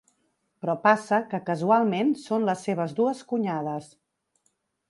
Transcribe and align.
Però 0.63 0.73
passa 0.85 1.19
que 1.33 1.41
casualment 1.51 2.09
són 2.23 2.49
les 2.51 2.65
seves 2.69 2.99
dues 3.01 3.23
cunyades… 3.33 3.93